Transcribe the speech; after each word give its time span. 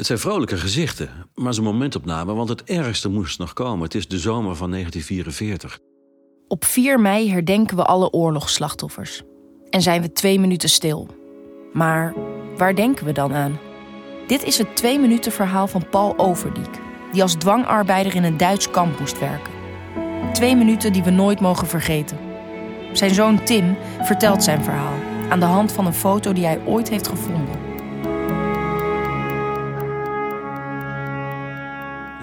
Het 0.00 0.08
zijn 0.08 0.18
vrolijke 0.18 0.56
gezichten, 0.56 1.10
maar 1.34 1.56
een 1.56 1.62
momentopname, 1.62 2.34
want 2.34 2.48
het 2.48 2.64
ergste 2.64 3.08
moest 3.08 3.38
nog 3.38 3.52
komen. 3.52 3.84
Het 3.84 3.94
is 3.94 4.08
de 4.08 4.18
zomer 4.18 4.56
van 4.56 4.70
1944. 4.70 5.78
Op 6.48 6.64
4 6.64 7.00
mei 7.00 7.30
herdenken 7.30 7.76
we 7.76 7.84
alle 7.84 8.10
oorlogsslachtoffers. 8.10 9.22
En 9.70 9.82
zijn 9.82 10.02
we 10.02 10.12
twee 10.12 10.40
minuten 10.40 10.68
stil. 10.68 11.08
Maar 11.72 12.14
waar 12.56 12.74
denken 12.74 13.06
we 13.06 13.12
dan 13.12 13.34
aan? 13.34 13.58
Dit 14.26 14.42
is 14.44 14.58
het 14.58 14.76
twee 14.76 14.98
minuten 14.98 15.32
verhaal 15.32 15.66
van 15.66 15.88
Paul 15.88 16.18
Overdiek, 16.18 16.80
die 17.12 17.22
als 17.22 17.34
dwangarbeider 17.34 18.14
in 18.14 18.24
een 18.24 18.36
Duits 18.36 18.70
kamp 18.70 18.98
moest 18.98 19.18
werken. 19.18 19.52
Twee 20.32 20.56
minuten 20.56 20.92
die 20.92 21.02
we 21.02 21.10
nooit 21.10 21.40
mogen 21.40 21.66
vergeten. 21.66 22.18
Zijn 22.92 23.14
zoon 23.14 23.44
Tim 23.44 23.76
vertelt 24.02 24.42
zijn 24.42 24.64
verhaal 24.64 24.98
aan 25.28 25.40
de 25.40 25.46
hand 25.46 25.72
van 25.72 25.86
een 25.86 25.94
foto 25.94 26.32
die 26.32 26.44
hij 26.44 26.60
ooit 26.66 26.88
heeft 26.88 27.08
gevonden. 27.08 27.69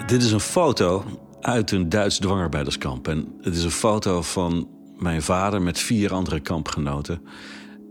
Dit 0.08 0.22
is 0.22 0.32
een 0.32 0.40
foto 0.40 1.04
uit 1.40 1.70
een 1.70 1.88
Duits 1.88 2.18
dwangarbeiderskamp. 2.18 3.08
En 3.08 3.34
het 3.40 3.56
is 3.56 3.64
een 3.64 3.70
foto 3.70 4.22
van 4.22 4.68
mijn 4.96 5.22
vader 5.22 5.62
met 5.62 5.78
vier 5.78 6.12
andere 6.12 6.40
kampgenoten. 6.40 7.22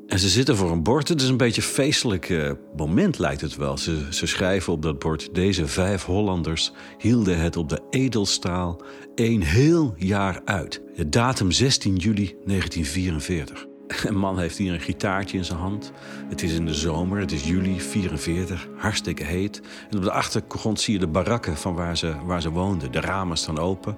En 0.08 0.20
ze 0.20 0.30
zitten 0.30 0.56
voor 0.56 0.72
een 0.72 0.84
bord. 0.84 1.08
Het 1.08 1.22
is 1.22 1.28
een 1.28 1.38
beetje 1.38 1.62
een 1.62 1.68
feestelijk 1.68 2.30
eh, 2.30 2.52
moment, 2.76 3.20
lijkt 3.20 3.42
het 3.42 3.56
wel. 3.56 3.78
Ze, 3.78 4.08
ze 4.10 4.26
schrijven 4.26 4.74
op 4.74 4.82
dat 4.82 5.00
bord... 5.00 5.30
deze 5.34 5.68
vijf 5.68 6.04
Hollanders 6.04 6.72
hielden 6.98 7.40
het 7.40 7.58
op 7.58 7.70
de 7.70 7.82
edelstaal... 7.90 8.82
een 9.16 9.44
heel 9.44 9.94
jaar 9.98 10.42
uit. 10.46 10.82
De 10.96 11.10
datum 11.10 11.52
16 11.52 11.96
juli 11.96 12.36
1944. 12.46 13.66
Een 13.88 14.18
man 14.18 14.40
heeft 14.40 14.58
hier 14.58 14.74
een 14.74 14.80
gitaartje 14.80 15.38
in 15.38 15.46
zijn 15.46 15.60
hand. 15.60 15.92
Het 16.30 16.44
is 16.44 16.54
in 16.54 16.66
de 16.66 16.74
zomer, 16.74 17.20
het 17.20 17.32
is 17.32 17.48
juli 17.48 17.82
44, 17.82 18.68
hartstikke 18.78 19.24
heet. 19.24 19.62
En 19.90 19.98
op 19.98 20.04
de 20.04 20.12
achtergrond 20.12 20.80
zie 20.80 20.94
je 20.94 21.00
de 21.00 21.08
barakken 21.08 21.58
van 21.58 21.76
waar 21.76 21.98
ze, 21.98 22.16
waar 22.26 22.42
ze 22.42 22.50
woonden. 22.50 22.92
De 22.92 23.00
ramen 23.00 23.38
staan 23.38 23.60
open. 23.60 23.98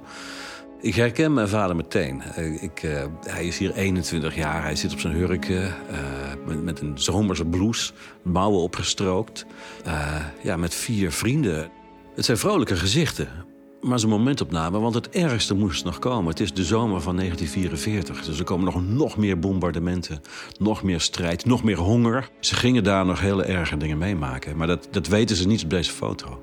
Ik 0.81 0.95
herken 0.95 1.33
mijn 1.33 1.47
vader 1.47 1.75
meteen. 1.75 2.21
Eh, 2.21 2.63
ik, 2.63 2.83
uh, 2.83 3.03
hij 3.25 3.45
is 3.45 3.57
hier 3.57 3.73
21 3.73 4.35
jaar. 4.35 4.63
Hij 4.63 4.75
zit 4.75 4.93
op 4.93 4.99
zijn 4.99 5.13
hurken 5.13 5.61
uh, 5.61 5.97
met, 6.45 6.63
met, 6.63 6.81
een 6.81 6.97
zomerse 6.99 7.45
blouse, 7.45 7.93
mouwen 8.21 8.61
opgestrookt. 8.61 9.45
ja, 10.43 10.57
met 10.57 10.73
vier 10.73 11.11
vrienden. 11.11 11.69
Het 12.15 12.25
zijn 12.25 12.37
vrolijke 12.37 12.75
gezichten. 12.75 13.27
Maar 13.81 14.03
een 14.03 14.09
momentopname, 14.09 14.79
want 14.79 14.95
het 14.95 15.09
ergste 15.09 15.53
moest 15.53 15.85
nog 15.85 15.99
komen. 15.99 16.29
Het 16.29 16.39
is 16.39 16.53
de 16.53 16.63
zomer 16.63 17.01
van 17.01 17.15
1944. 17.15 18.25
Dus 18.25 18.39
er 18.39 18.45
komen 18.45 18.65
nog, 18.65 18.83
nog 18.87 19.17
meer 19.17 19.39
bombardementen, 19.39 20.21
nog 20.57 20.83
meer 20.83 21.01
strijd, 21.01 21.45
nog 21.45 21.63
meer 21.63 21.77
honger. 21.77 22.29
Ze 22.39 22.55
gingen 22.55 22.83
daar 22.83 23.05
nog 23.05 23.19
hele 23.19 23.43
erge 23.43 23.77
dingen 23.77 23.97
meemaken. 23.97 24.57
Maar 24.57 24.67
dat, 24.67 24.87
dat 24.91 25.07
weten 25.07 25.35
ze 25.35 25.47
niet 25.47 25.63
op 25.63 25.69
deze 25.69 25.91
foto. 25.91 26.41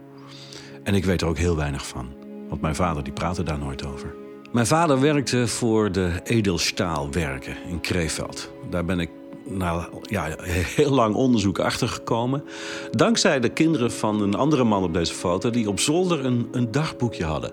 En 0.82 0.94
ik 0.94 1.04
weet 1.04 1.20
er 1.20 1.28
ook 1.28 1.38
heel 1.38 1.56
weinig 1.56 1.86
van. 1.86 2.08
Want 2.48 2.60
mijn 2.60 2.74
vader 2.74 3.04
die 3.04 3.12
praatte 3.12 3.42
daar 3.42 3.58
nooit 3.58 3.86
over. 3.86 4.14
Mijn 4.52 4.66
vader 4.66 5.00
werkte 5.00 5.48
voor 5.48 5.92
de 5.92 6.20
Edelstaalwerken 6.24 7.56
in 7.68 7.80
Krefeld. 7.80 8.52
Daar 8.70 8.84
ben 8.84 9.00
ik 9.00 9.10
na 9.48 9.88
ja, 10.02 10.36
heel 10.76 10.90
lang 10.90 11.14
onderzoek 11.14 11.58
achtergekomen. 11.58 12.44
Dankzij 12.90 13.40
de 13.40 13.48
kinderen 13.48 13.92
van 13.92 14.22
een 14.22 14.34
andere 14.34 14.64
man 14.64 14.82
op 14.82 14.94
deze 14.94 15.14
foto... 15.14 15.50
die 15.50 15.68
op 15.68 15.80
zolder 15.80 16.24
een, 16.24 16.48
een 16.52 16.70
dagboekje 16.70 17.24
hadden. 17.24 17.52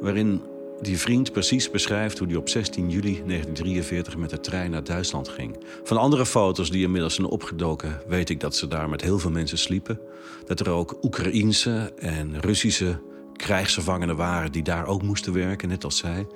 Waarin 0.00 0.42
die 0.80 0.98
vriend 0.98 1.32
precies 1.32 1.70
beschrijft 1.70 2.18
hoe 2.18 2.28
hij 2.28 2.36
op 2.36 2.48
16 2.48 2.90
juli 2.90 3.22
1943 3.26 4.16
met 4.16 4.30
de 4.30 4.40
trein 4.40 4.70
naar 4.70 4.84
Duitsland 4.84 5.28
ging. 5.28 5.56
Van 5.84 5.96
andere 5.96 6.26
foto's 6.26 6.70
die 6.70 6.82
inmiddels 6.82 7.14
zijn 7.14 7.26
opgedoken, 7.26 8.02
weet 8.06 8.30
ik 8.30 8.40
dat 8.40 8.56
ze 8.56 8.68
daar 8.68 8.88
met 8.88 9.00
heel 9.00 9.18
veel 9.18 9.30
mensen 9.30 9.58
sliepen. 9.58 10.00
Dat 10.46 10.60
er 10.60 10.70
ook 10.70 10.98
Oekraïense 11.02 11.92
en 11.98 12.40
Russische 12.40 13.00
krijgsgevangenen 13.40 14.16
waren 14.16 14.52
die 14.52 14.62
daar 14.62 14.86
ook 14.86 15.02
moesten 15.02 15.32
werken, 15.32 15.68
net 15.68 15.84
als 15.84 15.96
zij. 15.96 16.26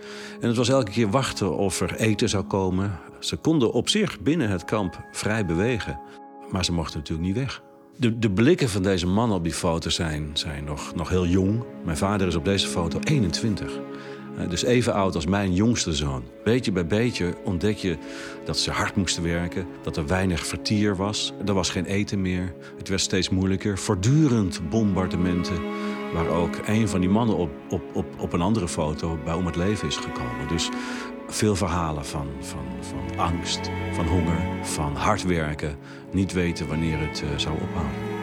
En 0.41 0.49
het 0.49 0.57
was 0.57 0.69
elke 0.69 0.91
keer 0.91 1.11
wachten 1.11 1.57
of 1.57 1.81
er 1.81 1.95
eten 1.97 2.29
zou 2.29 2.45
komen. 2.45 2.99
Ze 3.19 3.37
konden 3.37 3.73
op 3.73 3.89
zich 3.89 4.21
binnen 4.21 4.49
het 4.49 4.65
kamp 4.65 5.05
vrij 5.13 5.47
bewegen, 5.47 6.01
maar 6.51 6.65
ze 6.65 6.73
mochten 6.73 6.99
natuurlijk 6.99 7.29
niet 7.29 7.37
weg. 7.37 7.63
De, 7.97 8.19
de 8.19 8.31
blikken 8.31 8.69
van 8.69 8.83
deze 8.83 9.07
mannen 9.07 9.37
op 9.37 9.45
die 9.45 9.53
foto 9.53 9.91
zijn, 9.91 10.31
zijn 10.33 10.65
nog, 10.65 10.95
nog 10.95 11.09
heel 11.09 11.27
jong. 11.27 11.65
Mijn 11.85 11.97
vader 11.97 12.27
is 12.27 12.35
op 12.35 12.45
deze 12.45 12.69
foto 12.69 12.99
21. 13.05 13.81
Dus 14.49 14.65
even 14.65 14.95
oud 14.95 15.15
als 15.15 15.27
mijn 15.27 15.55
jongste 15.55 15.93
zoon. 15.93 16.23
Beetje 16.45 16.73
bij 16.73 16.87
beetje 16.87 17.35
ontdek 17.45 17.77
je 17.77 17.97
dat 18.45 18.59
ze 18.59 18.71
hard 18.71 18.97
moesten 18.97 19.23
werken. 19.23 19.67
Dat 19.83 19.97
er 19.97 20.07
weinig 20.07 20.47
vertier 20.47 20.97
was. 20.97 21.33
Er 21.47 21.55
was 21.55 21.71
geen 21.71 21.85
eten 21.85 22.21
meer. 22.21 22.55
Het 22.77 22.89
werd 22.89 23.01
steeds 23.01 23.29
moeilijker. 23.29 23.79
Voortdurend 23.79 24.61
bombardementen 24.71 25.63
waar 26.13 26.29
ook 26.29 26.57
een 26.67 26.89
van 26.89 27.01
die 27.01 27.09
mannen 27.09 27.37
op, 27.37 27.51
op, 27.69 27.83
op, 27.93 28.07
op 28.19 28.33
een 28.33 28.41
andere 28.41 28.69
foto 28.69 29.19
bij 29.25 29.35
om 29.35 29.47
het 29.47 29.57
leven 29.57 29.89
is 29.89 29.97
gekomen. 29.97 30.49
Dus 30.49 30.69
veel 31.29 31.57
verhalen 31.57 32.05
van, 32.05 32.27
van, 32.41 32.67
van 32.81 33.19
angst, 33.19 33.71
van 33.93 34.07
honger, 34.07 34.39
van 34.63 34.97
hard 34.97 35.23
werken, 35.23 35.77
niet 36.13 36.33
weten 36.33 36.69
wanneer 36.69 36.99
het 36.99 37.23
uh, 37.23 37.39
zou 37.39 37.55
ophouden. 37.61 38.14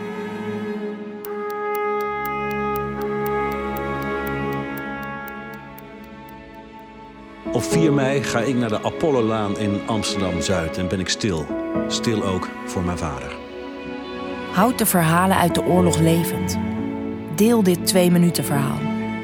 Op 7.61 7.67
4 7.67 7.93
mei 7.93 8.23
ga 8.23 8.39
ik 8.39 8.55
naar 8.55 8.69
de 8.69 8.83
Apollolaan 8.83 9.57
in 9.57 9.81
Amsterdam-Zuid 9.85 10.77
en 10.77 10.87
ben 10.87 10.99
ik 10.99 11.09
stil. 11.09 11.45
Stil 11.87 12.23
ook 12.23 12.49
voor 12.65 12.83
mijn 12.83 12.97
vader. 12.97 13.35
Houd 14.53 14.77
de 14.77 14.85
verhalen 14.85 15.37
uit 15.37 15.55
de 15.55 15.63
oorlog 15.63 15.99
levend. 15.99 16.57
Deel 17.35 17.63
dit 17.63 17.85
twee 17.85 18.11
minuten 18.11 18.43
verhaal, 18.43 18.79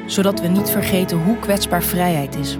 zodat 0.06 0.40
we 0.40 0.48
niet 0.48 0.70
vergeten 0.70 1.22
hoe 1.22 1.38
kwetsbaar 1.38 1.82
vrijheid 1.82 2.36
is. 2.36 2.56